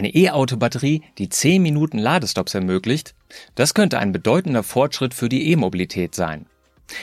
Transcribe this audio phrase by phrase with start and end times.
[0.00, 3.14] Eine E-Auto-Batterie, die 10 Minuten Ladestops ermöglicht,
[3.54, 6.46] das könnte ein bedeutender Fortschritt für die E-Mobilität sein.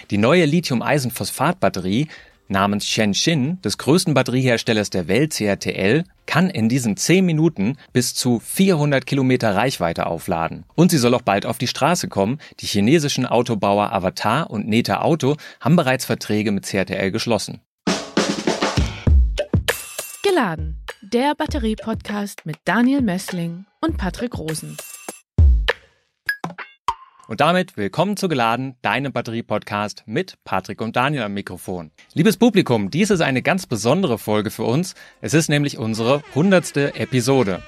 [0.09, 2.07] Die neue Lithium-Eisenphosphat-Batterie
[2.47, 8.39] namens Shenzhen, des größten Batterieherstellers der Welt CATL, kann in diesen 10 Minuten bis zu
[8.39, 10.63] 400 Kilometer Reichweite aufladen.
[10.73, 12.39] Und sie soll auch bald auf die Straße kommen.
[12.61, 17.61] Die chinesischen Autobauer Avatar und Neta Auto haben bereits Verträge mit CATL geschlossen.
[20.37, 24.77] Geladen, der Batterie-Podcast mit Daniel Messling und Patrick Rosen.
[27.27, 31.89] Und damit willkommen zu Geladen, deinem Batterie-Podcast mit Patrick und Daniel am Mikrofon.
[32.13, 34.93] Liebes Publikum, dies ist eine ganz besondere Folge für uns.
[35.21, 37.63] Es ist nämlich unsere hundertste Episode.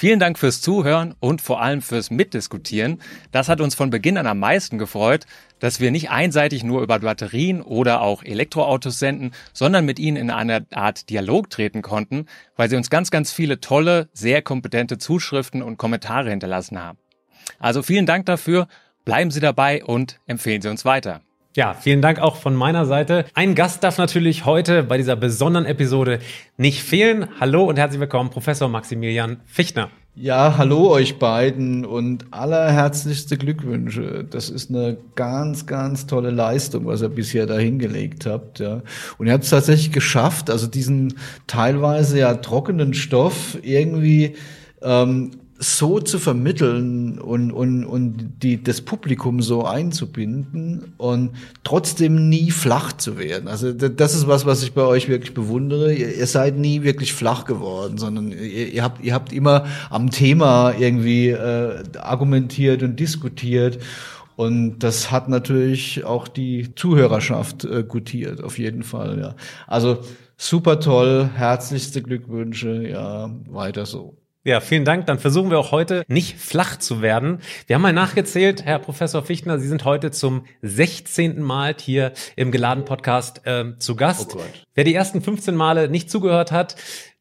[0.00, 3.02] Vielen Dank fürs Zuhören und vor allem fürs Mitdiskutieren.
[3.32, 5.26] Das hat uns von Beginn an am meisten gefreut,
[5.58, 10.30] dass wir nicht einseitig nur über Batterien oder auch Elektroautos senden, sondern mit ihnen in
[10.30, 12.24] eine Art Dialog treten konnten,
[12.56, 16.96] weil sie uns ganz, ganz viele tolle, sehr kompetente Zuschriften und Kommentare hinterlassen haben.
[17.58, 18.68] Also vielen Dank dafür,
[19.04, 21.20] bleiben Sie dabei und empfehlen Sie uns weiter.
[21.56, 23.24] Ja, vielen Dank auch von meiner Seite.
[23.34, 26.20] Ein Gast darf natürlich heute bei dieser besonderen Episode
[26.56, 27.26] nicht fehlen.
[27.40, 29.90] Hallo und herzlich willkommen, Professor Maximilian Fichtner.
[30.14, 34.24] Ja, hallo euch beiden und allerherzlichste Glückwünsche.
[34.30, 38.60] Das ist eine ganz, ganz tolle Leistung, was ihr bisher da hingelegt habt.
[38.60, 38.82] Ja.
[39.18, 41.14] Und ihr habt es tatsächlich geschafft, also diesen
[41.48, 44.36] teilweise ja trockenen Stoff irgendwie
[44.82, 51.32] ähm, so zu vermitteln und, und, und die, das Publikum so einzubinden und
[51.64, 53.46] trotzdem nie flach zu werden.
[53.46, 55.92] Also das ist was, was ich bei euch wirklich bewundere.
[55.92, 60.10] Ihr, ihr seid nie wirklich flach geworden, sondern ihr, ihr, habt, ihr habt immer am
[60.10, 63.80] Thema irgendwie äh, argumentiert und diskutiert.
[64.36, 69.18] Und das hat natürlich auch die Zuhörerschaft äh, gutiert, auf jeden Fall.
[69.20, 69.34] Ja.
[69.66, 69.98] Also
[70.38, 74.19] super toll, herzlichste Glückwünsche, ja, weiter so.
[74.42, 75.04] Ja, vielen Dank.
[75.04, 77.40] Dann versuchen wir auch heute nicht flach zu werden.
[77.66, 81.42] Wir haben mal nachgezählt, Herr Professor Fichtner, Sie sind heute zum 16.
[81.42, 84.34] Mal hier im Geladen Podcast äh, zu Gast.
[84.34, 84.40] Oh
[84.74, 86.76] Wer die ersten 15 Male nicht zugehört hat,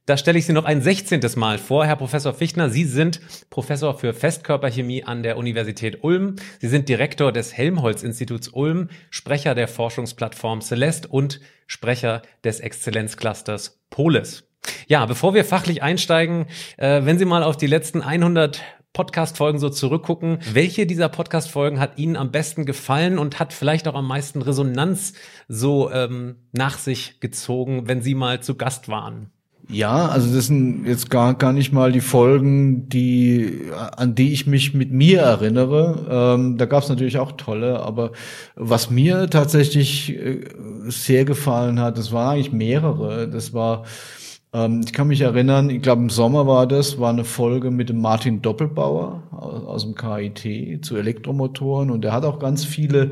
[0.06, 1.20] da stelle ich Sie noch ein 16.
[1.36, 1.86] Mal vor.
[1.86, 3.20] Herr Professor Fichtner, Sie sind
[3.50, 6.38] Professor für Festkörperchemie an der Universität Ulm.
[6.60, 14.49] Sie sind Direktor des Helmholtz-Instituts Ulm, Sprecher der Forschungsplattform Celeste und Sprecher des Exzellenzclusters Polis.
[14.88, 16.48] Ja, bevor wir fachlich einsteigen,
[16.78, 18.62] äh, wenn Sie mal auf die letzten 100
[18.94, 23.94] Podcast-Folgen so zurückgucken, welche dieser Podcast-Folgen hat Ihnen am besten gefallen und hat vielleicht auch
[23.94, 25.14] am meisten Resonanz
[25.48, 29.32] so ähm, nach sich gezogen, wenn Sie mal zu Gast waren?
[29.72, 34.48] Ja, also das sind jetzt gar, gar nicht mal die Folgen, die, an die ich
[34.48, 36.36] mich mit mir erinnere.
[36.40, 38.12] Ähm, da gab es natürlich auch tolle, aber
[38.56, 40.42] was mir tatsächlich äh,
[40.88, 43.30] sehr gefallen hat, das waren eigentlich mehrere.
[43.30, 43.84] Das war
[44.54, 47.90] ähm, ich kann mich erinnern, ich glaube im Sommer war das, war eine Folge mit
[47.90, 53.12] dem Martin Doppelbauer aus, aus dem KIT zu Elektromotoren und er hat auch ganz viele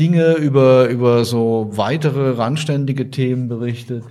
[0.00, 4.04] Dinge über, über so weitere randständige Themen berichtet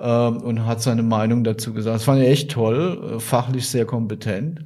[0.00, 1.96] ähm, und hat seine Meinung dazu gesagt.
[1.96, 4.60] Das fand ich echt toll, äh, fachlich sehr kompetent.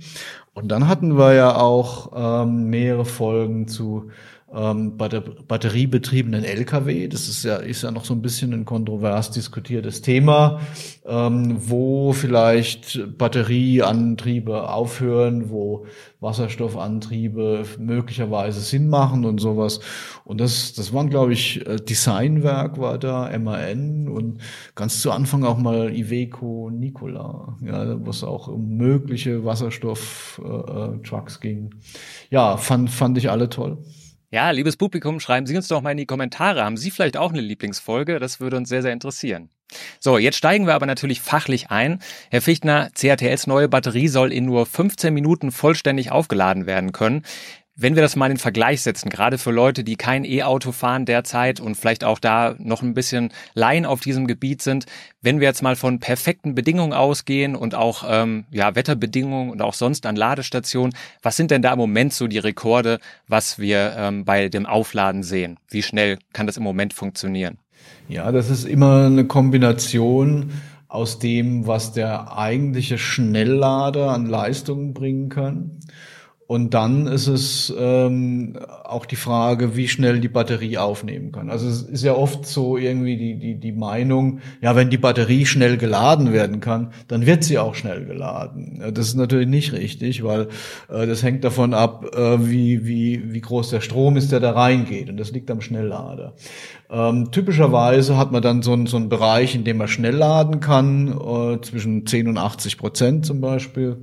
[0.55, 4.11] Und dann hatten wir ja auch ähm, mehrere Folgen zu
[4.55, 7.09] ähm, bei der batteriebetriebenen Lkw.
[7.09, 10.61] Das ist ja, ist ja noch so ein bisschen ein kontrovers diskutiertes Thema,
[11.07, 15.87] ähm, wo vielleicht Batterieantriebe aufhören, wo
[16.21, 19.81] Wasserstoffantriebe möglicherweise Sinn machen und sowas.
[20.25, 24.39] Und das, das waren, glaube ich, äh, Designwerk war da, MAN und
[24.75, 31.41] ganz zu Anfang auch mal Iveco Nikola, ja, wo es auch um mögliche Wasserstoff-Trucks äh,
[31.41, 31.75] ging.
[32.31, 33.79] Ja, fand, fand ich alle toll.
[34.33, 36.65] Ja, liebes Publikum, schreiben Sie uns doch mal in die Kommentare.
[36.65, 38.19] Haben Sie vielleicht auch eine Lieblingsfolge?
[38.19, 39.51] Das würde uns sehr, sehr interessieren.
[40.01, 41.99] So, jetzt steigen wir aber natürlich fachlich ein.
[42.31, 47.25] Herr Fichtner, CATLs neue Batterie soll in nur 15 Minuten vollständig aufgeladen werden können.
[47.75, 51.59] Wenn wir das mal in Vergleich setzen, gerade für Leute, die kein E-Auto fahren derzeit
[51.59, 54.85] und vielleicht auch da noch ein bisschen Laien auf diesem Gebiet sind,
[55.23, 59.73] wenn wir jetzt mal von perfekten Bedingungen ausgehen und auch ähm, ja, Wetterbedingungen und auch
[59.73, 64.27] sonst an Ladestationen, was sind denn da im Moment so die Rekorde, was wir ähm,
[64.27, 65.59] bei dem Aufladen sehen?
[65.71, 67.57] Wie schnell kann das im Moment funktionieren?
[68.07, 70.53] Ja, das ist immer eine Kombination
[70.89, 75.79] aus dem, was der eigentliche Schnelllader an Leistungen bringen kann
[76.53, 81.49] Und dann ist es ähm, auch die Frage, wie schnell die Batterie aufnehmen kann.
[81.49, 85.47] Also es ist ja oft so irgendwie die, die, die Meinung, ja, wenn die Batterie
[85.47, 88.85] schnell geladen werden kann, dann wird sie auch schnell geladen.
[88.93, 90.49] Das ist natürlich nicht richtig, weil
[90.91, 94.51] äh, das hängt davon ab, äh, wie, wie, wie groß der Strom ist, der da
[94.51, 95.09] reingeht.
[95.09, 96.35] Und das liegt am Schnelllader.
[96.91, 100.61] Ähm, typischerweise hat man dann so, einen so einen Bereich, in dem man schnell laden
[100.61, 103.97] kann, äh, zwischen 10 und 80 Prozent zum Beispiel.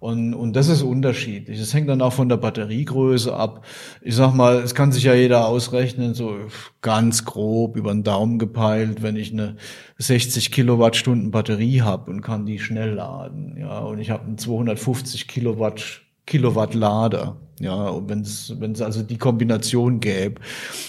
[0.00, 1.58] Und, und das ist unterschiedlich.
[1.60, 3.66] Das hängt dann auch von der Batteriegröße ab.
[4.00, 6.36] Ich sag mal, es kann sich ja jeder ausrechnen, so
[6.80, 9.56] ganz grob über den Daumen gepeilt, wenn ich eine
[9.98, 13.58] 60 Kilowattstunden Batterie habe und kann die schnell laden.
[13.58, 17.36] Ja, und ich habe einen 250 Kilowatt Kilowatt Lader.
[17.60, 20.40] Ja, und wenn es also die Kombination gäbe,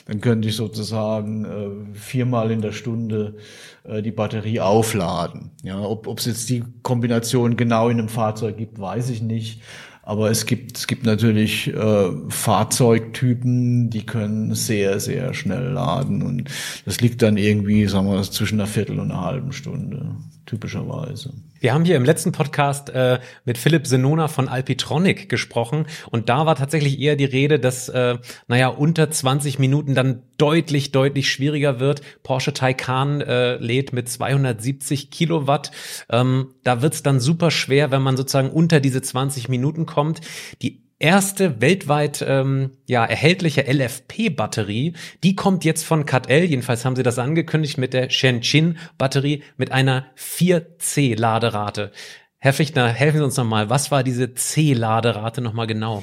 [0.07, 3.35] dann könnte ich sozusagen äh, viermal in der Stunde
[3.83, 5.51] äh, die Batterie aufladen.
[5.63, 9.61] Ja, ob ob es jetzt die Kombination genau in einem Fahrzeug gibt, weiß ich nicht.
[10.03, 16.49] Aber es gibt es gibt natürlich äh, Fahrzeugtypen, die können sehr sehr schnell laden und
[16.85, 20.15] das liegt dann irgendwie, sagen wir, zwischen einer Viertel und einer halben Stunde
[20.51, 21.31] typischerweise.
[21.61, 26.45] Wir haben hier im letzten Podcast äh, mit Philipp Senona von Alpitronic gesprochen und da
[26.45, 28.17] war tatsächlich eher die Rede, dass äh,
[28.49, 32.01] naja unter 20 Minuten dann deutlich deutlich schwieriger wird.
[32.23, 35.71] Porsche Taycan äh, lädt mit 270 Kilowatt.
[36.09, 40.19] Ähm, da wird's dann super schwer, wenn man sozusagen unter diese 20 Minuten kommt.
[40.61, 44.93] Die erste weltweit ähm, ja erhältliche LFP-Batterie.
[45.23, 50.05] Die kommt jetzt von CATL, jedenfalls haben sie das angekündigt mit der Shenzhen-Batterie mit einer
[50.17, 51.91] 4C-Laderate.
[52.37, 56.01] Herr Fichtner, helfen Sie uns nochmal, was war diese C-Laderate nochmal genau?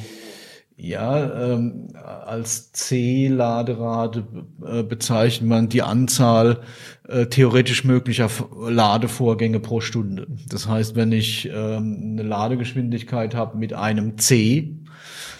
[0.80, 1.88] Ja, ähm,
[2.24, 4.24] als C-Laderate
[4.64, 6.60] äh, bezeichnet man die Anzahl
[7.08, 8.30] äh, theoretisch möglicher
[8.68, 10.28] Ladevorgänge pro Stunde.
[10.48, 14.76] Das heißt, wenn ich ähm, eine Ladegeschwindigkeit habe mit einem C,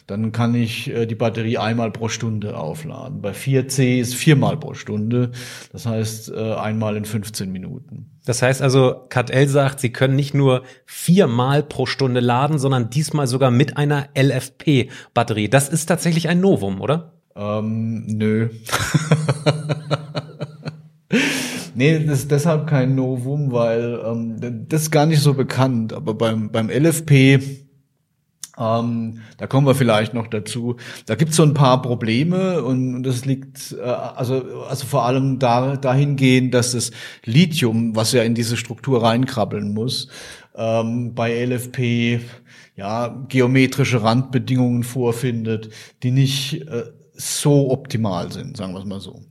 [0.09, 3.21] dann kann ich äh, die Batterie einmal pro Stunde aufladen.
[3.21, 5.33] Bei 4C ist viermal pro Stunde,
[5.71, 8.07] das heißt äh, einmal in 15 Minuten.
[8.25, 13.27] Das heißt also, KTL sagt, Sie können nicht nur viermal pro Stunde laden, sondern diesmal
[13.27, 15.51] sogar mit einer LFP-Batterie.
[15.51, 17.13] Das ist tatsächlich ein Novum, oder?
[17.37, 18.49] Ähm, nö.
[21.75, 25.93] Nee, das ist deshalb kein Novum, weil ähm, das ist gar nicht so bekannt.
[25.93, 27.68] Aber beim, beim LFP
[28.59, 30.77] ähm, da kommen wir vielleicht noch dazu.
[31.07, 35.39] Da gibt es so ein paar Probleme und das liegt äh, also also vor allem
[35.39, 36.91] da, dahingehend, dass das
[37.25, 40.09] Lithium, was ja in diese Struktur reinkrabbeln muss,
[40.57, 42.21] ähm, bei LFP
[42.77, 45.71] ja geometrische Randbedingungen vorfindet,
[46.03, 46.85] die nicht äh,
[47.15, 49.23] so optimal sind, sagen wir es mal so.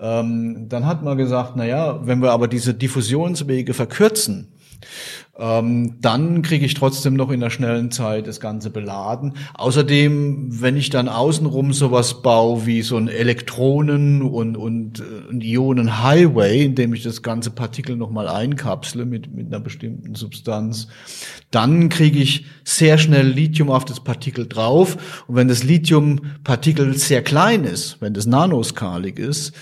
[0.00, 4.52] Ähm, dann hat man gesagt, na ja, wenn wir aber diese Diffusionswege verkürzen,
[5.38, 9.34] ähm, dann kriege ich trotzdem noch in der schnellen Zeit das Ganze beladen.
[9.54, 15.44] Außerdem, wenn ich dann außenrum sowas baue wie so ein Elektronen- und, und, äh, und
[15.44, 20.88] Ionen-Highway, in dem ich das ganze Partikel nochmal einkapsle mit, mit einer bestimmten Substanz,
[21.52, 25.24] dann kriege ich sehr schnell Lithium auf das Partikel drauf.
[25.28, 29.52] Und wenn das Lithium-Partikel sehr klein ist, wenn das nanoskalig ist,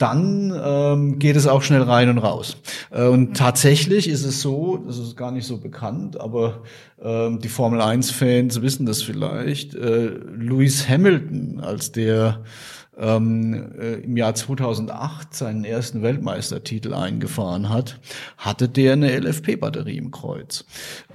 [0.00, 2.56] dann ähm, geht es auch schnell rein und raus.
[2.90, 6.62] Äh, und tatsächlich ist es so, das ist gar nicht so bekannt, aber
[7.02, 12.42] ähm, die Formel 1-Fans wissen das vielleicht, äh, Lewis Hamilton, als der
[12.98, 18.00] ähm, äh, im Jahr 2008 seinen ersten Weltmeistertitel eingefahren hat,
[18.38, 20.64] hatte der eine LFP-Batterie im Kreuz.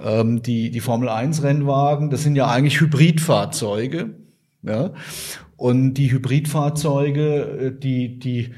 [0.00, 4.10] Ähm, die, die Formel 1-Rennwagen, das sind ja eigentlich Hybridfahrzeuge,
[4.62, 4.92] ja,
[5.56, 8.52] und die Hybridfahrzeuge, äh, die, die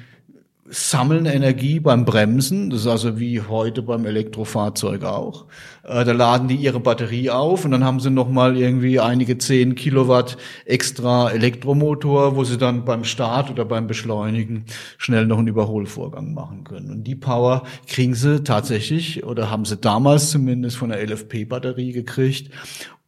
[0.70, 5.46] sammeln Energie beim Bremsen, das ist also wie heute beim Elektrofahrzeug auch.
[5.82, 9.74] Äh, da laden die ihre Batterie auf und dann haben sie nochmal irgendwie einige zehn
[9.74, 14.64] Kilowatt extra Elektromotor, wo sie dann beim Start oder beim Beschleunigen
[14.98, 16.90] schnell noch einen Überholvorgang machen können.
[16.90, 22.52] Und die Power kriegen sie tatsächlich oder haben sie damals zumindest von der LFP-Batterie gekriegt.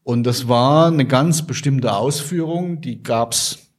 [0.03, 3.71] Und das war eine ganz bestimmte Ausführung, die gab's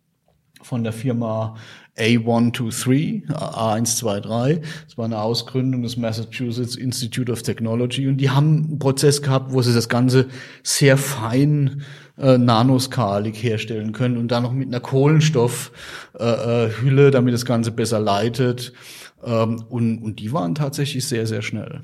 [0.62, 1.56] von der Firma
[1.98, 4.62] A123, A123.
[4.86, 9.54] Das war eine Ausgründung des Massachusetts Institute of Technology und die haben einen Prozess gehabt,
[9.54, 10.28] wo sie das Ganze
[10.64, 11.84] sehr fein
[12.18, 18.00] äh, nanoskalig herstellen können und dann noch mit einer Kohlenstoffhülle, äh, damit das Ganze besser
[18.00, 18.74] leitet.
[19.24, 21.82] Ähm, und, und die waren tatsächlich sehr, sehr schnell.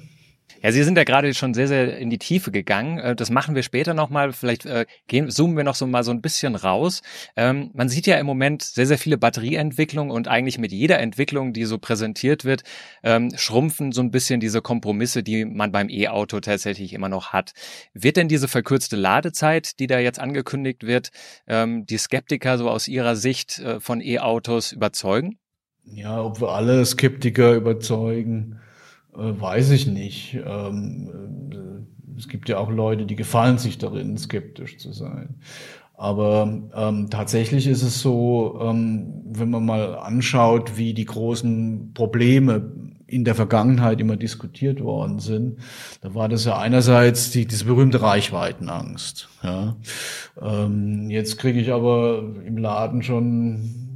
[0.68, 3.00] Ja, Sie sind ja gerade schon sehr, sehr in die Tiefe gegangen.
[3.00, 4.34] Äh, das machen wir später nochmal.
[4.34, 7.04] Vielleicht äh, gehen, zoomen wir noch so mal so ein bisschen raus.
[7.38, 11.54] Ähm, man sieht ja im Moment sehr, sehr viele Batterieentwicklungen und eigentlich mit jeder Entwicklung,
[11.54, 12.64] die so präsentiert wird,
[13.02, 17.54] ähm, schrumpfen so ein bisschen diese Kompromisse, die man beim E-Auto tatsächlich immer noch hat.
[17.94, 21.12] Wird denn diese verkürzte Ladezeit, die da jetzt angekündigt wird,
[21.48, 25.40] ähm, die Skeptiker so aus ihrer Sicht äh, von E-Autos überzeugen?
[25.86, 28.60] Ja, ob wir alle Skeptiker überzeugen,
[29.18, 30.38] weiß ich nicht.
[30.46, 31.10] Ähm,
[31.52, 35.36] äh, es gibt ja auch Leute, die gefallen sich darin, skeptisch zu sein.
[35.98, 42.72] Aber ähm, tatsächlich ist es so, ähm, wenn man mal anschaut, wie die großen Probleme
[43.08, 45.58] in der Vergangenheit immer diskutiert worden sind,
[46.02, 49.30] da war das ja einerseits die, diese berühmte Reichweitenangst.
[49.42, 49.76] Ja.
[50.40, 53.87] Ähm, jetzt kriege ich aber im Laden schon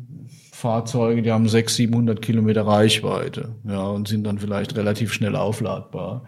[0.61, 6.23] Fahrzeuge, die haben 600, 700 Kilometer Reichweite, ja, und sind dann vielleicht relativ schnell aufladbar.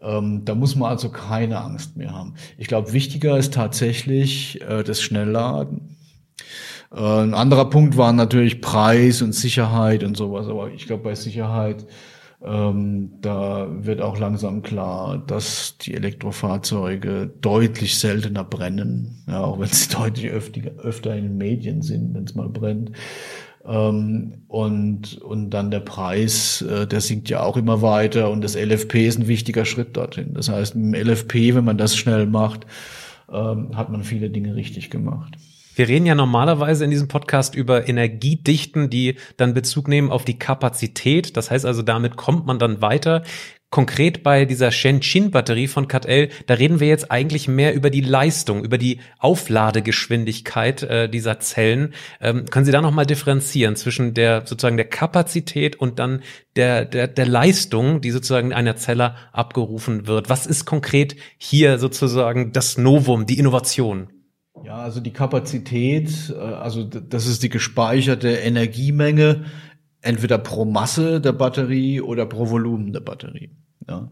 [0.00, 2.34] Ähm, da muss man also keine Angst mehr haben.
[2.58, 5.96] Ich glaube, wichtiger ist tatsächlich äh, das Schnellladen.
[6.92, 11.14] Äh, ein anderer Punkt war natürlich Preis und Sicherheit und sowas, aber ich glaube, bei
[11.14, 11.86] Sicherheit
[12.44, 19.68] ähm, da wird auch langsam klar, dass die Elektrofahrzeuge deutlich seltener brennen, ja, auch wenn
[19.68, 22.92] sie deutlich öfter, öfter in den Medien sind, wenn es mal brennt.
[23.64, 28.56] Ähm, und, und dann der Preis, äh, der sinkt ja auch immer weiter und das
[28.56, 30.34] LFP ist ein wichtiger Schritt dorthin.
[30.34, 32.66] Das heißt, im LFP, wenn man das schnell macht,
[33.32, 35.36] ähm, hat man viele Dinge richtig gemacht.
[35.74, 40.38] Wir reden ja normalerweise in diesem Podcast über Energiedichten, die dann Bezug nehmen auf die
[40.38, 41.36] Kapazität.
[41.36, 43.22] Das heißt also, damit kommt man dann weiter.
[43.72, 48.62] Konkret bei dieser Shenzhen-Batterie von CATL, da reden wir jetzt eigentlich mehr über die Leistung,
[48.62, 51.94] über die Aufladegeschwindigkeit äh, dieser Zellen.
[52.20, 56.20] Ähm, können Sie da nochmal differenzieren zwischen der sozusagen der Kapazität und dann
[56.54, 60.28] der, der, der Leistung, die sozusagen einer Zelle abgerufen wird?
[60.28, 64.08] Was ist konkret hier sozusagen das Novum, die Innovation?
[64.66, 69.46] Ja, also die Kapazität, äh, also das ist die gespeicherte Energiemenge,
[70.02, 73.50] entweder pro Masse der Batterie oder pro Volumen der Batterie.
[73.88, 74.10] Ja.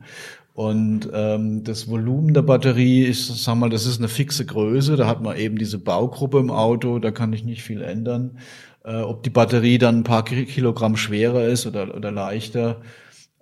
[0.54, 4.96] Und ähm, das Volumen der Batterie ist, sag mal, das ist eine fixe Größe.
[4.96, 8.38] Da hat man eben diese Baugruppe im Auto, da kann ich nicht viel ändern.
[8.84, 12.80] Äh, ob die Batterie dann ein paar Kilogramm schwerer ist oder, oder leichter,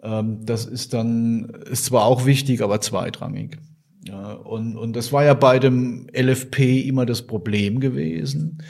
[0.02, 3.58] ähm, das ist dann, ist zwar auch wichtig, aber zweitrangig.
[4.06, 8.62] Ja, und, und das war ja bei dem LFP immer das Problem gewesen,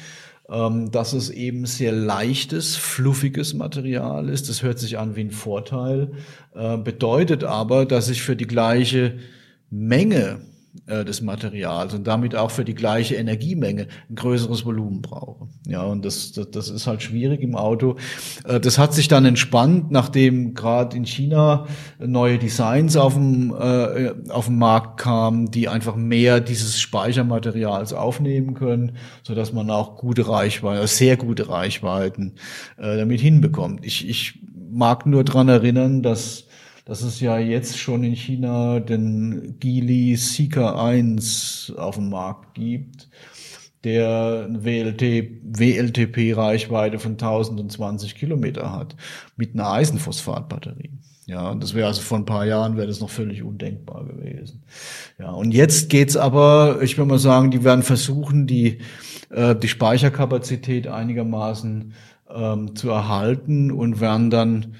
[0.50, 4.48] ähm, dass es eben sehr leichtes, fluffiges Material ist.
[4.48, 6.12] Das hört sich an wie ein Vorteil,
[6.54, 9.18] äh, bedeutet aber, dass ich für die gleiche
[9.70, 10.40] Menge
[10.86, 15.48] äh, des Materials und damit auch für die gleiche Energiemenge ein größeres Volumen brauche.
[15.66, 17.96] Ja, und das, das, das ist halt schwierig im Auto.
[18.44, 21.66] Äh, das hat sich dann entspannt, nachdem gerade in China
[21.98, 28.54] neue Designs auf dem, äh, auf dem Markt kamen, die einfach mehr dieses Speichermaterials aufnehmen
[28.54, 32.34] können, so dass man auch gute Reichweiten, sehr gute Reichweiten
[32.76, 33.84] äh, damit hinbekommt.
[33.84, 36.47] Ich, ich mag nur dran erinnern, dass
[36.88, 43.10] dass es ja jetzt schon in China den Geely Seeker 1 auf dem Markt gibt,
[43.84, 45.02] der WLT,
[45.42, 48.96] WLTP-Reichweite von 1020 Kilometer hat,
[49.36, 50.92] mit einer Eisenphosphatbatterie.
[51.26, 54.62] Ja, das wäre also vor ein paar Jahren wäre das noch völlig undenkbar gewesen.
[55.18, 58.78] Ja, und jetzt geht's aber, ich würde mal sagen, die werden versuchen, die,
[59.28, 61.92] äh, die Speicherkapazität einigermaßen
[62.34, 64.74] ähm, zu erhalten und werden dann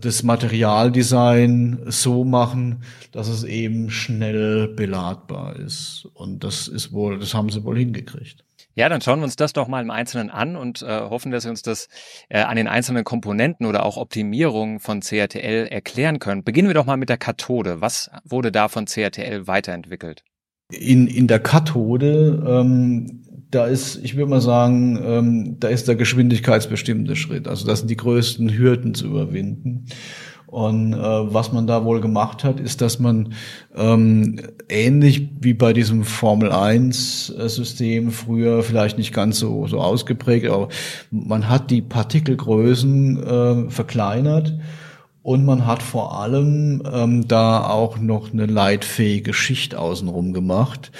[0.00, 6.08] das Materialdesign so machen, dass es eben schnell beladbar ist.
[6.14, 8.44] Und das ist wohl, das haben sie wohl hingekriegt.
[8.74, 11.42] Ja, dann schauen wir uns das doch mal im Einzelnen an und äh, hoffen, dass
[11.42, 11.88] Sie uns das
[12.28, 16.44] äh, an den einzelnen Komponenten oder auch Optimierungen von CRTL erklären können.
[16.44, 17.80] Beginnen wir doch mal mit der Kathode.
[17.80, 20.22] Was wurde da von CRTL weiterentwickelt?
[20.70, 25.96] In, in der Kathode ähm, da ist, ich würde mal sagen, ähm, da ist der
[25.96, 27.48] geschwindigkeitsbestimmte Schritt.
[27.48, 29.86] Also das sind die größten Hürden zu überwinden.
[30.46, 33.34] Und äh, was man da wohl gemacht hat, ist, dass man
[33.76, 40.48] ähm, ähnlich wie bei diesem Formel 1 System früher vielleicht nicht ganz so, so ausgeprägt,
[40.48, 40.68] aber
[41.12, 44.58] man hat die Partikelgrößen äh, verkleinert
[45.22, 50.90] und man hat vor allem ähm, da auch noch eine leitfähige Schicht außenrum gemacht.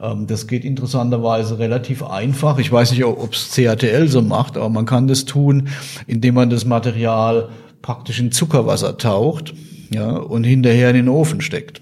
[0.00, 2.58] Ähm, das geht interessanterweise relativ einfach.
[2.58, 5.68] Ich weiß nicht, ob es CATL so macht, aber man kann das tun,
[6.06, 7.48] indem man das Material
[7.80, 9.54] praktisch in Zuckerwasser taucht
[9.92, 11.80] ja, und hinterher in den Ofen steckt.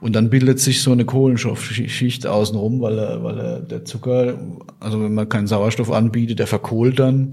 [0.00, 4.38] Und dann bildet sich so eine Kohlenstoffschicht außenrum, weil, weil der Zucker,
[4.80, 7.30] also wenn man keinen Sauerstoff anbietet, der verkohlt dann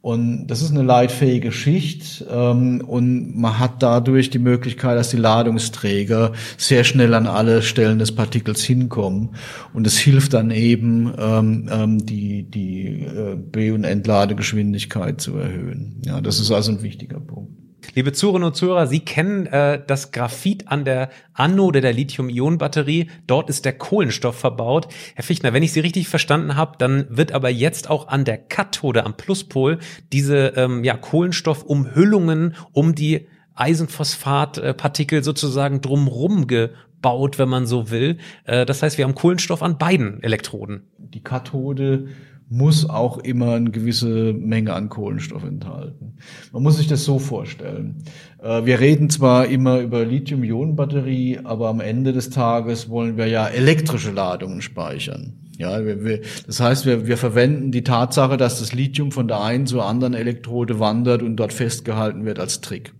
[0.00, 5.16] Und das ist eine leitfähige Schicht ähm, und man hat dadurch die Möglichkeit, dass die
[5.16, 9.30] Ladungsträger sehr schnell an alle Stellen des Partikels hinkommen.
[9.74, 16.00] Und es hilft dann eben, ähm, ähm, die, die äh, B- und Entladegeschwindigkeit zu erhöhen.
[16.04, 17.55] Ja, das ist also ein wichtiger Punkt.
[17.96, 23.08] Liebe Zuhörerinnen und Zuhörer, Sie kennen äh, das Graphit an der Anode der Lithium-Ionen-Batterie.
[23.26, 24.88] Dort ist der Kohlenstoff verbaut.
[25.14, 28.36] Herr Fichtner, wenn ich Sie richtig verstanden habe, dann wird aber jetzt auch an der
[28.36, 29.78] Kathode, am Pluspol,
[30.12, 38.18] diese ähm, ja, Kohlenstoffumhüllungen um die Eisenphosphatpartikel sozusagen drumrum gebaut, wenn man so will.
[38.44, 40.82] Äh, das heißt, wir haben Kohlenstoff an beiden Elektroden.
[40.98, 42.08] Die Kathode
[42.48, 46.16] muss auch immer eine gewisse Menge an Kohlenstoff enthalten.
[46.52, 48.04] Man muss sich das so vorstellen.
[48.40, 53.48] Äh, wir reden zwar immer über Lithium-Ionen-Batterie, aber am Ende des Tages wollen wir ja
[53.48, 55.34] elektrische Ladungen speichern.
[55.58, 59.40] Ja, wir, wir, das heißt, wir, wir verwenden die Tatsache, dass das Lithium von der
[59.40, 62.92] einen zur anderen Elektrode wandert und dort festgehalten wird als Trick.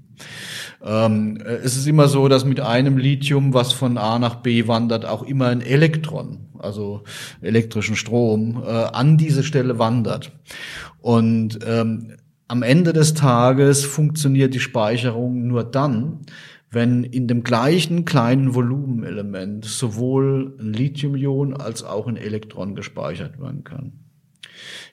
[0.86, 5.04] Ähm, es ist immer so, dass mit einem Lithium, was von A nach B wandert,
[5.04, 7.02] auch immer ein Elektron, also
[7.42, 10.30] elektrischen Strom, äh, an diese Stelle wandert.
[11.00, 12.12] Und ähm,
[12.46, 16.20] am Ende des Tages funktioniert die Speicherung nur dann,
[16.70, 23.64] wenn in dem gleichen kleinen Volumenelement sowohl ein Lithiumion als auch ein Elektron gespeichert werden
[23.64, 24.05] kann.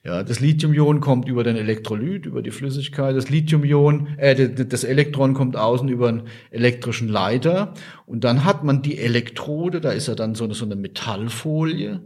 [0.03, 3.15] Ja, das Lithiumion kommt über den Elektrolyt, über die Flüssigkeit.
[3.15, 7.73] Das Lithiumion, äh, das Elektron kommt außen über einen elektrischen Leiter.
[8.05, 12.01] Und dann hat man die Elektrode, da ist ja dann so eine, so eine Metallfolie.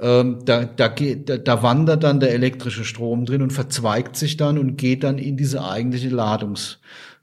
[0.00, 4.36] Ähm, da, da, geht, da, da wandert dann der elektrische Strom drin und verzweigt sich
[4.36, 6.08] dann und geht dann in diese eigentliche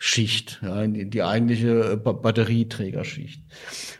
[0.01, 3.43] Ladungsschicht, ja, die, eigentliche Batterieträgerschicht.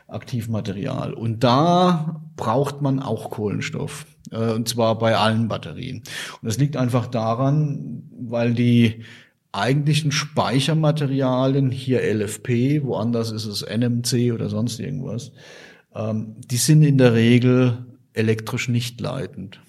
[0.08, 1.14] Aktivmaterial.
[1.14, 4.06] Und da braucht man auch Kohlenstoff.
[4.32, 5.98] Äh, und zwar bei allen Batterien.
[5.98, 9.04] Und das liegt einfach daran, weil die
[9.52, 15.32] eigentlichen Speichermaterialien, hier LFP, woanders ist es NMC oder sonst irgendwas,
[15.94, 19.60] ähm, die sind in der Regel elektrisch nicht leitend.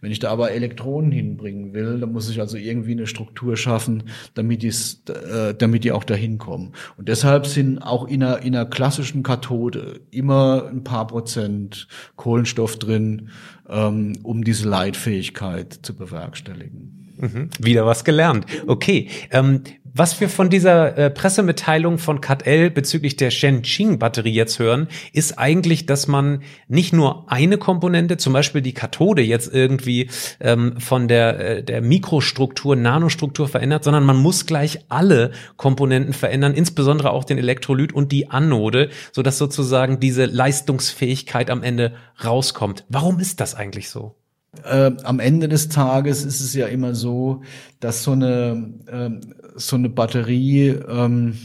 [0.00, 4.04] Wenn ich da aber Elektronen hinbringen will, dann muss ich also irgendwie eine Struktur schaffen,
[4.34, 6.72] damit, die's, äh, damit die auch dahin kommen.
[6.96, 12.78] Und deshalb sind auch in einer, in einer klassischen Kathode immer ein paar Prozent Kohlenstoff
[12.78, 13.30] drin,
[13.68, 17.14] ähm, um diese Leitfähigkeit zu bewerkstelligen.
[17.16, 17.50] Mhm.
[17.58, 18.46] Wieder was gelernt.
[18.66, 19.08] Okay.
[19.30, 19.62] Ähm,
[19.96, 25.86] was wir von dieser äh, Pressemitteilung von CATL bezüglich der Shenqing-Batterie jetzt hören, ist eigentlich,
[25.86, 30.10] dass man nicht nur eine Komponente, zum Beispiel die Kathode, jetzt irgendwie
[30.40, 36.54] ähm, von der, äh, der Mikrostruktur, Nanostruktur verändert, sondern man muss gleich alle Komponenten verändern,
[36.54, 42.84] insbesondere auch den Elektrolyt und die Anode, sodass sozusagen diese Leistungsfähigkeit am Ende rauskommt.
[42.88, 44.16] Warum ist das eigentlich so?
[44.62, 47.42] Äh, am Ende des Tages ist es ja immer so,
[47.80, 49.10] dass so eine, äh,
[49.54, 51.38] so eine Batterie ähm,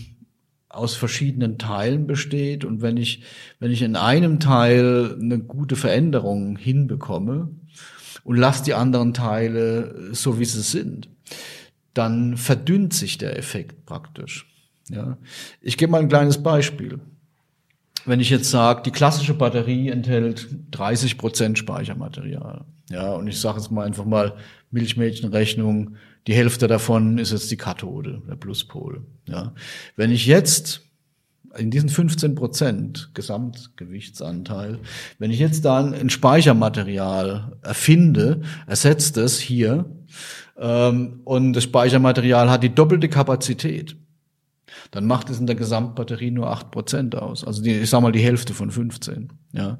[0.69, 3.23] aus verschiedenen Teilen besteht und wenn ich,
[3.59, 7.49] wenn ich in einem Teil eine gute Veränderung hinbekomme
[8.23, 11.09] und lasse die anderen Teile so, wie sie sind,
[11.93, 14.47] dann verdünnt sich der Effekt praktisch.
[14.89, 15.17] Ja.
[15.61, 16.99] Ich gebe mal ein kleines Beispiel
[18.05, 23.59] wenn ich jetzt sage, die klassische Batterie enthält 30 Prozent Speichermaterial, ja, und ich sage
[23.59, 24.35] jetzt mal einfach mal
[24.71, 25.95] Milchmädchenrechnung,
[26.27, 29.53] die Hälfte davon ist jetzt die Kathode, der Pluspol, ja.
[29.95, 30.81] Wenn ich jetzt
[31.57, 34.79] in diesen 15 Prozent Gesamtgewichtsanteil,
[35.17, 39.85] wenn ich jetzt da ein Speichermaterial erfinde, ersetzt es hier,
[40.57, 43.95] ähm, und das Speichermaterial hat die doppelte Kapazität,
[44.91, 47.43] dann macht es in der Gesamtbatterie nur acht Prozent aus.
[47.43, 49.29] Also die, ich sag mal die Hälfte von 15.
[49.51, 49.79] Ja.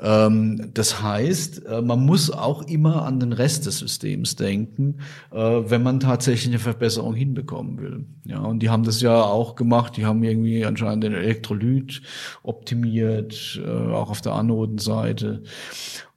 [0.00, 4.98] Ähm, das heißt, äh, man muss auch immer an den Rest des Systems denken,
[5.32, 8.04] äh, wenn man tatsächlich eine Verbesserung hinbekommen will.
[8.24, 9.96] Ja, und die haben das ja auch gemacht.
[9.96, 12.02] Die haben irgendwie anscheinend den Elektrolyt
[12.42, 15.42] optimiert, äh, auch auf der Anodenseite.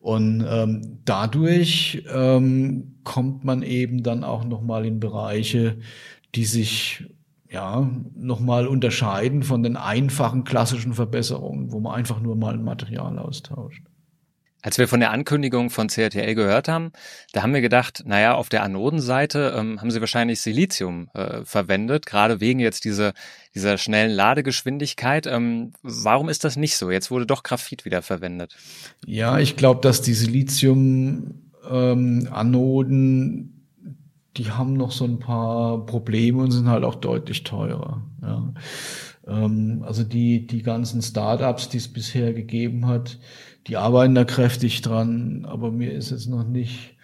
[0.01, 5.77] Und ähm, dadurch ähm, kommt man eben dann auch noch mal in Bereiche,
[6.33, 7.05] die sich
[7.51, 13.19] ja, nochmal unterscheiden von den einfachen klassischen Verbesserungen, wo man einfach nur mal ein Material
[13.19, 13.83] austauscht.
[14.63, 16.91] Als wir von der Ankündigung von CRTL gehört haben,
[17.33, 22.05] da haben wir gedacht, naja, auf der Anodenseite ähm, haben sie wahrscheinlich Silizium äh, verwendet,
[22.05, 23.13] gerade wegen jetzt dieser,
[23.55, 25.25] dieser schnellen Ladegeschwindigkeit.
[25.25, 26.91] Ähm, warum ist das nicht so?
[26.91, 28.55] Jetzt wurde doch Graphit wieder verwendet.
[29.05, 33.60] Ja, ich glaube, dass die Silizium-Anoden ähm,
[34.37, 38.01] die haben noch so ein paar Probleme und sind halt auch deutlich teurer.
[38.21, 38.53] Ja.
[39.27, 43.19] Ähm, also die, die ganzen Startups, die es bisher gegeben hat,
[43.67, 46.95] die arbeiten da kräftig dran, aber mir ist jetzt noch nicht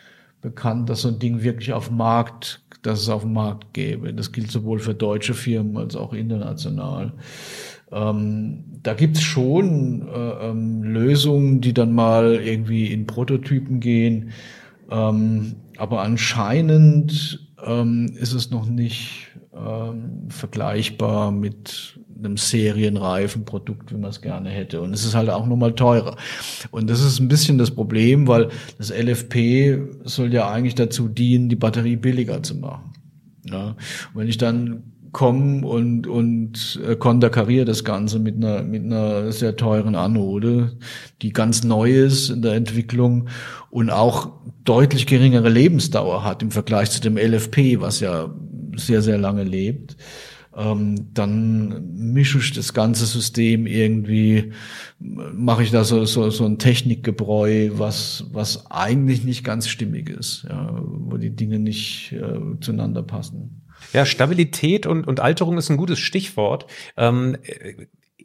[0.42, 4.14] bekannt, dass so ein Ding wirklich auf Markt, dass es auf dem Markt gäbe.
[4.14, 7.14] Das gilt sowohl für deutsche Firmen als auch international.
[7.92, 14.32] Ähm, da gibt's schon äh, ähm, Lösungen, die dann mal irgendwie in Prototypen gehen.
[14.90, 23.98] Ähm, aber anscheinend ähm, ist es noch nicht ähm, vergleichbar mit einem serienreifen Produkt, wie
[23.98, 24.82] man es gerne hätte.
[24.82, 26.18] Und es ist halt auch nochmal teurer.
[26.72, 31.50] Und das ist ein bisschen das Problem, weil das LFP soll ja eigentlich dazu dienen,
[31.50, 32.94] die Batterie billiger zu machen.
[33.46, 33.70] Ja.
[33.70, 33.76] Und
[34.16, 39.56] wenn ich dann komme und, und äh, konterkariere das Ganze mit einer, mit einer sehr
[39.56, 40.78] teuren Anode,
[41.22, 43.30] die ganz neu ist in der Entwicklung
[43.70, 44.32] und auch
[44.64, 48.30] deutlich geringere Lebensdauer hat im Vergleich zu dem LFP, was ja
[48.76, 49.98] sehr, sehr lange lebt,
[50.56, 54.54] ähm, dann mische ich das ganze System irgendwie,
[55.00, 60.46] mache ich da so, so, so ein Technikgebräu, was, was eigentlich nicht ganz stimmig ist,
[60.50, 63.67] ja, wo die Dinge nicht äh, zueinander passen.
[63.94, 66.68] Ja, Stabilität und, und Alterung ist ein gutes Stichwort.
[66.98, 67.38] Ähm,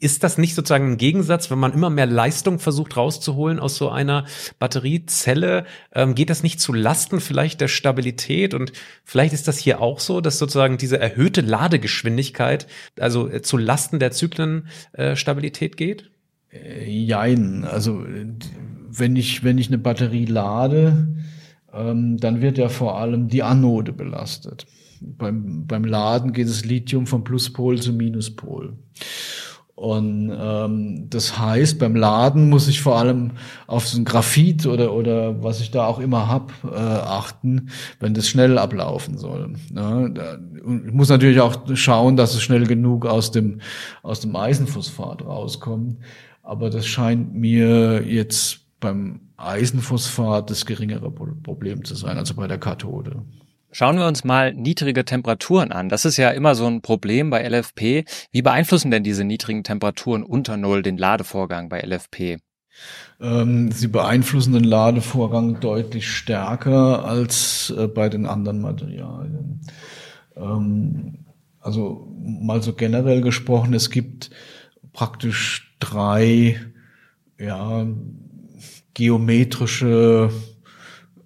[0.02, 3.88] ist das nicht sozusagen ein Gegensatz, wenn man immer mehr Leistung versucht rauszuholen aus so
[3.88, 4.26] einer
[4.58, 5.64] Batteriezelle?
[5.94, 8.52] Ähm, geht das nicht zu Lasten vielleicht der Stabilität?
[8.52, 8.72] Und
[9.04, 12.66] vielleicht ist das hier auch so, dass sozusagen diese erhöhte Ladegeschwindigkeit,
[12.98, 16.10] also äh, zu Lasten der Zyklenstabilität äh, geht?
[16.50, 17.64] Äh, jein.
[17.64, 21.14] Also wenn ich, wenn ich eine Batterie lade,
[21.72, 24.66] ähm, dann wird ja vor allem die Anode belastet.
[25.18, 28.76] Beim, beim Laden geht das Lithium vom Pluspol zum Minuspol.
[29.74, 33.32] Und ähm, das heißt, beim Laden muss ich vor allem
[33.66, 38.14] auf so ein Graphit oder oder was ich da auch immer hab äh, achten, wenn
[38.14, 39.54] das schnell ablaufen soll.
[39.72, 43.60] Da, und ich muss natürlich auch schauen, dass es schnell genug aus dem
[44.02, 45.98] aus dem Eisenphosphat rauskommt.
[46.42, 52.58] Aber das scheint mir jetzt beim Eisenphosphat das geringere Problem zu sein, also bei der
[52.58, 53.22] Kathode.
[53.74, 55.88] Schauen wir uns mal niedrige Temperaturen an.
[55.88, 58.04] Das ist ja immer so ein Problem bei LFP.
[58.30, 62.36] Wie beeinflussen denn diese niedrigen Temperaturen unter Null den Ladevorgang bei LFP?
[63.18, 69.62] Ähm, sie beeinflussen den Ladevorgang deutlich stärker als äh, bei den anderen Materialien.
[70.36, 71.24] Ähm,
[71.58, 74.30] also mal so generell gesprochen, es gibt
[74.92, 76.60] praktisch drei
[77.38, 77.86] ja,
[78.92, 80.30] geometrische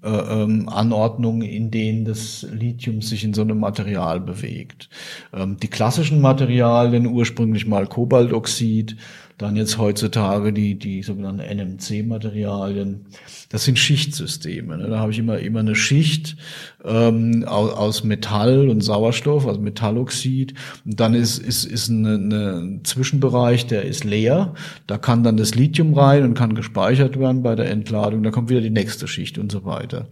[0.06, 4.88] äh, ähm, Anordnungen, in denen das Lithium sich in so einem Material bewegt.
[5.34, 8.96] Ähm, die klassischen Materialien, ursprünglich mal Kobaltoxid,
[9.38, 13.06] dann jetzt heutzutage die, die sogenannten NMC-Materialien.
[13.50, 14.78] Das sind Schichtsysteme.
[14.78, 14.88] Ne?
[14.88, 16.36] Da habe ich immer, immer eine Schicht
[16.84, 20.54] ähm, aus, aus Metall und Sauerstoff, also Metalloxid.
[20.86, 24.54] Und dann ist, ist, ist eine, ein Zwischenbereich, der ist leer.
[24.86, 28.22] Da kann dann das Lithium rein und kann gespeichert werden bei der Entladung.
[28.22, 30.08] Da kommt wieder die nächste Schicht und so weiter.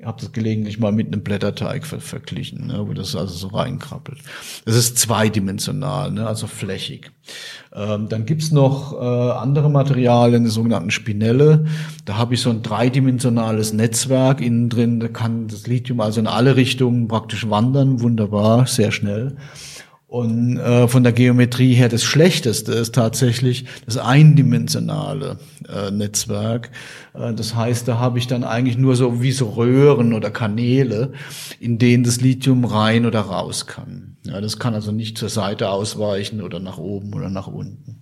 [0.00, 3.48] Ich habe das gelegentlich mal mit einem Blätterteig ver verglichen, ne, wo das also so
[3.48, 4.18] reinkrabbelt.
[4.64, 7.10] Das ist zweidimensional, ne, also flächig.
[7.74, 11.66] Ähm, dann gibt's noch äh, andere Materialien, die sogenannten Spinelle.
[12.04, 15.00] Da habe ich so ein dreidimensionales Netzwerk innen drin.
[15.00, 19.36] Da kann das Lithium also in alle Richtungen praktisch wandern, wunderbar, sehr schnell.
[20.08, 26.70] Und äh, von der Geometrie her das Schlechteste ist tatsächlich das eindimensionale äh, Netzwerk.
[27.12, 31.12] Äh, das heißt, da habe ich dann eigentlich nur so wie so Röhren oder Kanäle,
[31.60, 34.16] in denen das Lithium rein oder raus kann.
[34.24, 38.00] Ja, das kann also nicht zur Seite ausweichen oder nach oben oder nach unten.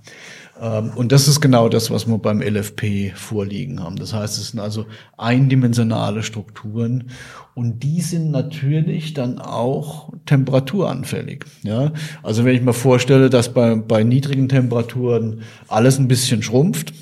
[0.61, 3.97] Ähm, und das ist genau das, was wir beim LFP vorliegen haben.
[3.97, 7.11] Das heißt, es sind also eindimensionale Strukturen
[7.55, 11.45] und die sind natürlich dann auch temperaturanfällig.
[11.63, 11.93] Ja,
[12.23, 16.93] also wenn ich mir vorstelle, dass bei, bei niedrigen Temperaturen alles ein bisschen schrumpft,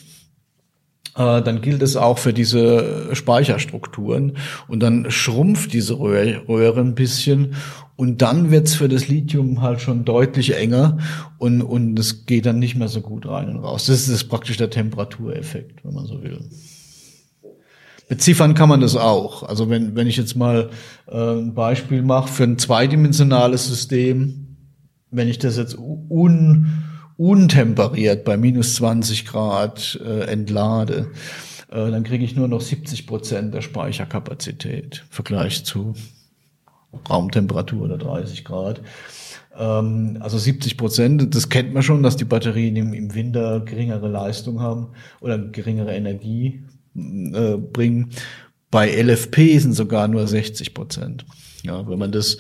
[1.17, 4.37] äh, dann gilt es auch für diese Speicherstrukturen.
[4.69, 7.55] Und dann schrumpft diese Röhre ein bisschen
[7.97, 10.99] und dann wird's für das Lithium halt schon deutlich enger
[11.39, 13.87] und, und es geht dann nicht mehr so gut rein und raus.
[13.87, 16.41] Das ist praktisch der Temperatureffekt, wenn man so will.
[18.09, 19.45] Beziffern kann man das auch.
[19.45, 20.71] Also wenn, wenn ich jetzt mal
[21.07, 24.57] äh, ein Beispiel mache für ein zweidimensionales System,
[25.11, 26.85] wenn ich das jetzt un,
[27.17, 31.13] untemperiert bei minus 20 Grad äh, entlade,
[31.71, 35.95] äh, dann kriege ich nur noch 70 Prozent der Speicherkapazität im Vergleich zu
[37.09, 38.81] Raumtemperatur oder 30 Grad.
[39.57, 44.09] Ähm, also 70 Prozent, das kennt man schon, dass die Batterien im, im Winter geringere
[44.09, 44.89] Leistung haben
[45.21, 46.63] oder geringere Energie
[46.97, 48.11] äh, bringen.
[48.71, 51.25] Bei LFP sind sogar nur 60 Prozent.
[51.63, 52.39] Ja, wenn man das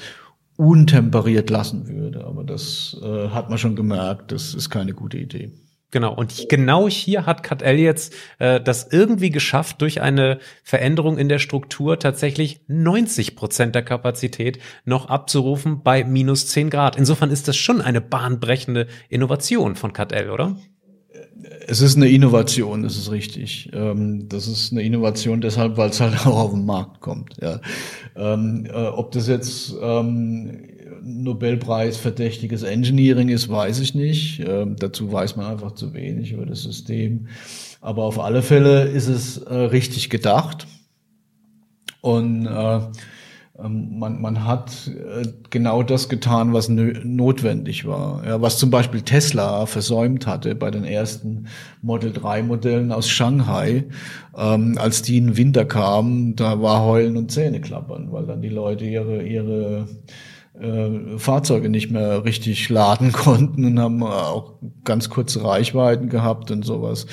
[0.56, 2.24] untemperiert lassen würde.
[2.24, 5.50] Aber das äh, hat man schon gemerkt, das ist keine gute Idee.
[5.94, 11.28] Genau, und genau hier hat CATL jetzt äh, das irgendwie geschafft, durch eine Veränderung in
[11.28, 16.96] der Struktur tatsächlich 90 Prozent der Kapazität noch abzurufen bei minus 10 Grad.
[16.96, 20.56] Insofern ist das schon eine bahnbrechende Innovation von CATL, oder?
[21.68, 23.70] Es ist eine Innovation, das ist richtig.
[23.72, 27.36] Ähm, das ist eine Innovation deshalb, weil es halt auch auf den Markt kommt.
[27.40, 27.60] Ja.
[28.16, 30.73] Ähm, äh, ob das jetzt ähm,
[31.04, 34.40] Nobelpreis verdächtiges Engineering ist, weiß ich nicht.
[34.40, 37.28] Ähm, dazu weiß man einfach zu wenig über das System.
[37.80, 40.66] Aber auf alle Fälle ist es äh, richtig gedacht.
[42.00, 42.80] Und äh,
[43.62, 48.26] ähm, man, man hat äh, genau das getan, was notwendig war.
[48.26, 51.46] Ja, was zum Beispiel Tesla versäumt hatte bei den ersten
[51.80, 53.84] Model 3 Modellen aus Shanghai.
[54.36, 58.42] Ähm, als die in den Winter kamen, da war Heulen und Zähne klappern, weil dann
[58.42, 59.86] die Leute ihre, ihre
[60.60, 66.64] äh, Fahrzeuge nicht mehr richtig laden konnten und haben auch ganz kurze Reichweiten gehabt und
[66.64, 67.06] sowas.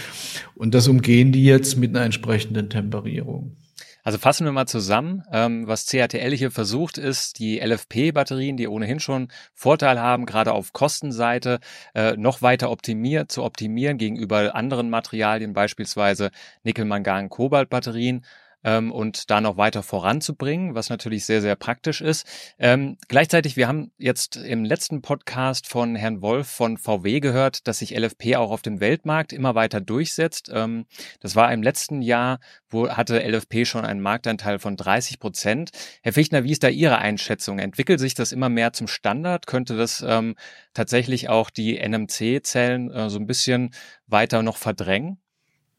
[0.56, 3.58] Und das umgehen die jetzt mit einer entsprechenden Temperierung.
[4.04, 5.23] Also fassen wir mal zusammen.
[5.32, 10.73] Ähm, was CATL hier versucht, ist, die LFP-Batterien, die ohnehin schon Vorteil haben, gerade auf
[10.73, 11.60] Kostenseite,
[11.93, 16.32] äh, noch weiter optimiert, zu optimieren gegenüber anderen Materialien, beispielsweise
[16.63, 18.25] Nickel, Mangan, Kobalt-Batterien
[18.63, 22.26] ähm, und da noch weiter voranzubringen, was natürlich sehr, sehr praktisch ist.
[22.60, 27.80] Ähm, gleichzeitig, wir haben jetzt im letzten Podcast von Herrn Wolf von VW gehört, dass
[27.80, 30.52] sich LFP auch auf dem Weltmarkt immer weiter durchsetzt.
[30.54, 30.86] Ähm,
[31.19, 35.71] das war im letzten Jahr, wo hatte LFP schon einen Marktanteil von 30 Prozent.
[36.02, 37.60] Herr Fichtner, wie ist da Ihre Einschätzung?
[37.60, 39.47] Entwickelt sich das immer mehr zum Standard?
[39.47, 40.36] Könnte das ähm,
[40.74, 43.74] tatsächlich auch die NMC-Zellen äh, so ein bisschen
[44.08, 45.21] weiter noch verdrängen?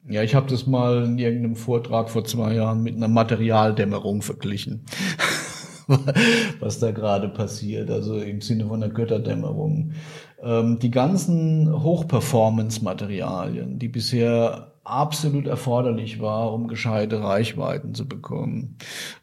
[0.09, 4.85] Ja, ich habe das mal in irgendeinem Vortrag vor zwei Jahren mit einer Materialdämmerung verglichen,
[6.59, 9.93] was da gerade passiert, also im Sinne von einer Götterdämmerung.
[10.43, 18.79] Ähm, die ganzen Hochperformance-Materialien, die bisher absolut erforderlich war, um gescheite Reichweiten zu bekommen,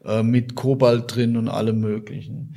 [0.06, 2.56] äh, mit Kobalt drin und allem Möglichen.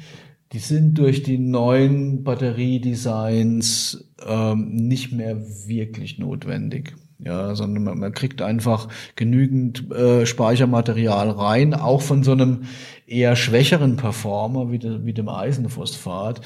[0.53, 6.95] Die sind durch die neuen Batteriedesigns ähm, nicht mehr wirklich notwendig.
[7.25, 12.63] Ja, sondern man, man kriegt einfach genügend äh, Speichermaterial rein, auch von so einem
[13.07, 16.41] eher schwächeren Performer wie, de, wie dem Eisenphosphat,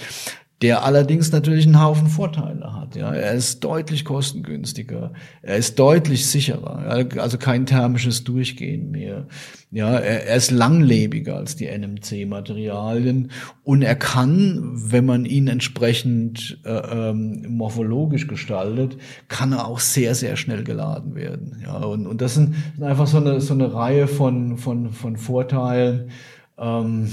[0.62, 2.96] der allerdings natürlich einen Haufen Vorteile hat.
[2.96, 9.26] Ja, er ist deutlich kostengünstiger, er ist deutlich sicherer, also kein thermisches Durchgehen mehr.
[9.70, 13.30] Ja, er, er ist langlebiger als die NMC-Materialien
[13.64, 18.96] und er kann, wenn man ihn entsprechend äh, ähm, morphologisch gestaltet,
[19.28, 21.60] kann er auch sehr sehr schnell geladen werden.
[21.62, 25.18] Ja, und, und das sind, sind einfach so eine so eine Reihe von von von
[25.18, 26.10] Vorteilen
[26.58, 27.10] ähm,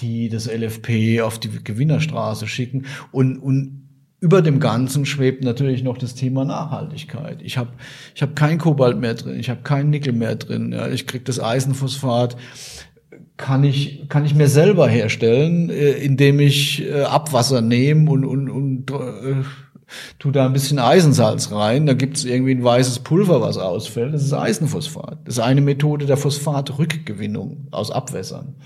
[0.00, 2.86] die das LFP auf die Gewinnerstraße schicken.
[3.12, 3.84] Und, und
[4.20, 7.42] über dem Ganzen schwebt natürlich noch das Thema Nachhaltigkeit.
[7.42, 7.70] Ich habe
[8.14, 10.72] ich hab kein Kobalt mehr drin, ich habe kein Nickel mehr drin.
[10.72, 12.36] Ja, ich krieg das Eisenphosphat
[13.36, 18.48] kann ich kann ich mir selber herstellen, äh, indem ich äh, Abwasser nehme und und,
[18.48, 19.42] und äh,
[20.18, 24.14] tu da ein bisschen Eisensalz rein, da gibt's irgendwie ein weißes Pulver, was ausfällt.
[24.14, 25.18] Das ist Eisenphosphat.
[25.24, 28.56] Das ist eine Methode der Phosphatrückgewinnung aus Abwässern.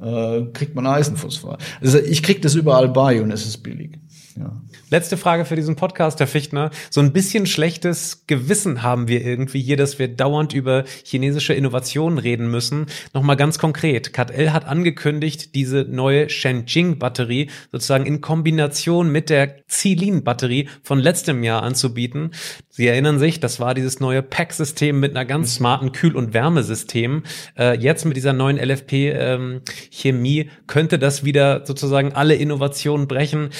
[0.00, 1.62] Äh, kriegt man Eisenphosphat.
[1.80, 3.98] Also ich krieg das überall bei und es ist billig.
[4.36, 4.60] Ja.
[4.90, 6.70] Letzte Frage für diesen Podcast, Herr Fichtner.
[6.90, 12.18] So ein bisschen schlechtes Gewissen haben wir irgendwie hier, dass wir dauernd über chinesische Innovationen
[12.18, 12.86] reden müssen.
[13.12, 14.12] Nochmal ganz konkret.
[14.12, 21.62] KTL hat angekündigt, diese neue Shenjing-Batterie sozusagen in Kombination mit der Xilin-Batterie von letztem Jahr
[21.62, 22.30] anzubieten.
[22.68, 27.22] Sie erinnern sich, das war dieses neue Pack-System mit einer ganz smarten Kühl- und Wärmesystem.
[27.58, 33.50] Äh, jetzt mit dieser neuen LFP-Chemie ähm, könnte das wieder sozusagen alle Innovationen brechen.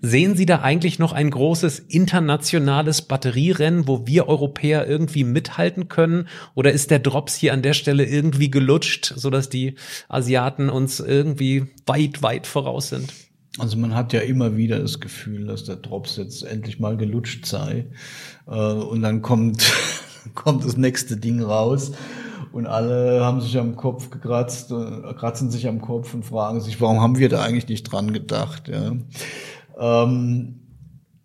[0.00, 5.88] Sehen Sie da eigentlich eigentlich noch ein großes internationales Batterierennen, wo wir Europäer irgendwie mithalten
[5.88, 6.26] können?
[6.54, 9.76] Oder ist der Drops hier an der Stelle irgendwie gelutscht, sodass die
[10.08, 13.12] Asiaten uns irgendwie weit, weit voraus sind?
[13.58, 17.46] Also man hat ja immer wieder das Gefühl, dass der Drops jetzt endlich mal gelutscht
[17.46, 17.86] sei.
[18.48, 19.70] Äh, und dann kommt,
[20.34, 21.92] kommt das nächste Ding raus.
[22.52, 26.80] Und alle haben sich am Kopf gekratzt, äh, kratzen sich am Kopf und fragen sich,
[26.80, 28.68] warum haben wir da eigentlich nicht dran gedacht?
[28.68, 28.92] Ja.
[29.82, 30.60] Ähm,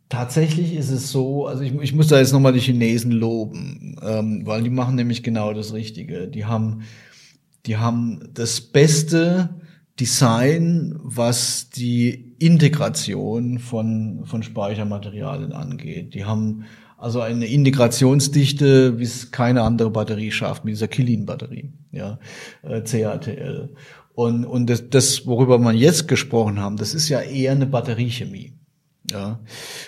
[0.10, 4.46] Tatsächlich ist es so, also ich, ich muss da jetzt nochmal die Chinesen loben, ähm,
[4.46, 6.30] weil die machen nämlich genau das Richtige.
[6.30, 6.84] Die haben,
[7.65, 9.50] die haben das beste
[10.00, 16.13] Design, was die Integration von, von Speichermaterialien angeht.
[16.13, 16.63] Die haben
[16.98, 22.17] also eine Integrationsdichte, wie es keine andere Batterie schafft, mit dieser Kilin-Batterie, ja,
[22.63, 23.76] äh, CATL.
[24.18, 28.54] Und, und das, das, worüber man jetzt gesprochen haben, das ist ja eher eine Batteriechemie.
[29.12, 29.40] Ja,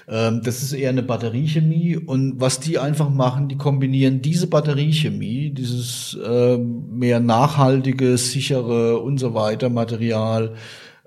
[0.08, 5.50] ähm, das ist eher eine Batteriechemie und was die einfach machen, die kombinieren diese Batteriechemie,
[5.50, 10.54] dieses äh, mehr nachhaltige, sichere und so weiter Material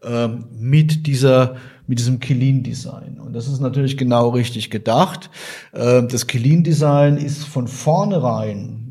[0.03, 0.27] äh,
[0.59, 1.55] mit dieser
[1.87, 3.21] mit diesem Kilin-Design.
[3.21, 5.31] Und das ist natürlich genau richtig gedacht.
[5.73, 8.82] Äh, das Kilin-Design ist von vornherein,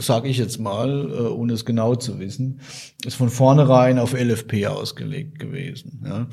[0.00, 2.60] sage ich jetzt mal, äh, ohne es genau zu wissen,
[3.04, 6.04] ist von vornherein auf LFP ausgelegt gewesen.
[6.06, 6.26] Ja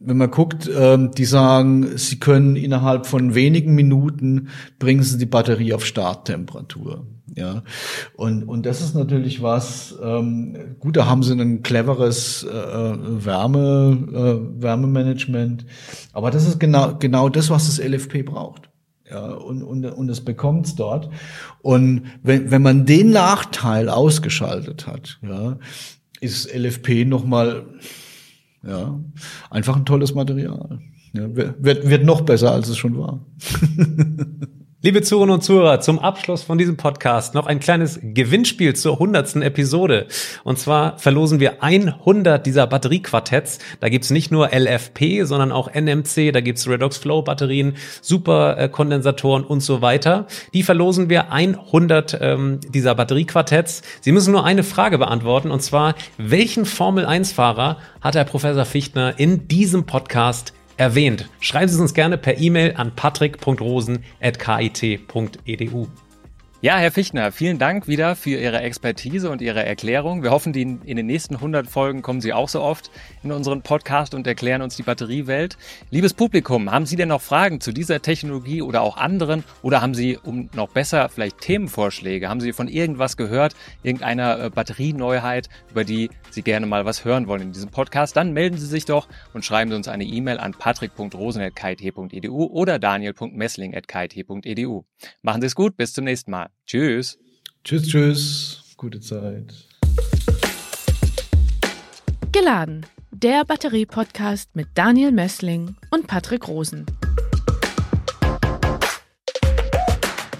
[0.00, 5.26] wenn man guckt, ähm, die sagen, sie können innerhalb von wenigen Minuten bringen sie die
[5.26, 7.06] Batterie auf Starttemperatur.
[7.36, 7.62] Ja,
[8.16, 13.98] und, und das ist natürlich was, ähm, gut, da haben sie ein cleveres äh, Wärme,
[14.12, 15.64] äh, Wärmemanagement,
[16.12, 18.70] aber das ist genau, genau das, was das LFP braucht.
[19.10, 21.10] Ja, und, und, und es bekommt's dort.
[21.62, 25.58] Und wenn, wenn man den Nachteil ausgeschaltet hat, ja,
[26.20, 27.66] ist LFP nochmal
[28.62, 29.00] ja,
[29.50, 30.80] einfach ein tolles Material.
[31.12, 33.24] Ja, wird, wird noch besser, als es schon war.
[34.82, 39.42] Liebe Zuhörerinnen und Zuhörer, zum Abschluss von diesem Podcast noch ein kleines Gewinnspiel zur hundertsten
[39.42, 40.06] Episode.
[40.42, 43.58] Und zwar verlosen wir 100 dieser Batteriequartetts.
[43.80, 49.60] Da gibt's nicht nur LFP, sondern auch NMC, da gibt's Redox Flow Batterien, Superkondensatoren und
[49.60, 50.26] so weiter.
[50.54, 53.82] Die verlosen wir 100 ähm, dieser Batteriequartetts.
[54.00, 59.46] Sie müssen nur eine Frage beantworten, und zwar, welchen Formel-1-Fahrer hat Herr Professor Fichtner in
[59.46, 61.28] diesem Podcast erwähnt.
[61.40, 65.88] Schreiben Sie es uns gerne per E-Mail an patrick.rosen.kit.edu.
[66.62, 70.22] Ja, Herr Fichtner, vielen Dank wieder für Ihre Expertise und Ihre Erklärung.
[70.22, 72.90] Wir hoffen, in den nächsten 100 Folgen kommen Sie auch so oft
[73.22, 75.56] in unseren Podcast und erklären uns die Batteriewelt.
[75.88, 79.42] Liebes Publikum, haben Sie denn noch Fragen zu dieser Technologie oder auch anderen?
[79.62, 82.28] Oder haben Sie, um noch besser, vielleicht Themenvorschläge?
[82.28, 87.26] Haben Sie von irgendwas gehört, irgendeiner äh, Batterieneuheit, über die Sie gerne mal was hören
[87.26, 88.18] wollen in diesem Podcast?
[88.18, 94.84] Dann melden Sie sich doch und schreiben Sie uns eine E-Mail an patrick.rosen.kit.edu oder daniel.messling.kit.edu.
[95.22, 96.49] Machen Sie es gut, bis zum nächsten Mal.
[96.66, 97.18] Tschüss.
[97.64, 98.74] Tschüss, tschüss.
[98.76, 99.54] Gute Zeit.
[102.32, 102.86] Geladen.
[103.10, 106.86] Der Batterie-Podcast mit Daniel Messling und Patrick Rosen.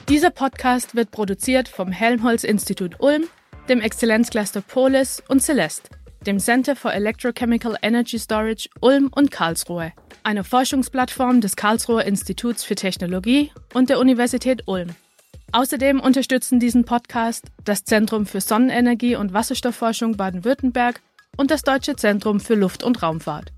[0.09, 3.25] Dieser Podcast wird produziert vom Helmholtz-Institut Ulm,
[3.69, 5.89] dem Exzellenzcluster Polis und Celeste,
[6.27, 9.93] dem Center for Electrochemical Energy Storage Ulm und Karlsruhe,
[10.23, 14.97] einer Forschungsplattform des Karlsruher Instituts für Technologie und der Universität Ulm.
[15.53, 21.01] Außerdem unterstützen diesen Podcast das Zentrum für Sonnenenergie und Wasserstoffforschung Baden-Württemberg
[21.37, 23.53] und das Deutsche Zentrum für Luft- und Raumfahrt.